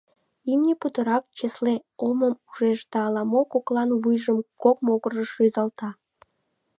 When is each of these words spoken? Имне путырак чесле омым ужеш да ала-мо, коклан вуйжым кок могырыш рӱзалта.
Имне 0.51 0.73
путырак 0.81 1.23
чесле 1.37 1.75
омым 2.07 2.33
ужеш 2.47 2.79
да 2.91 2.97
ала-мо, 3.07 3.41
коклан 3.53 3.89
вуйжым 4.01 4.39
кок 4.61 4.77
могырыш 4.85 5.29
рӱзалта. 5.37 5.89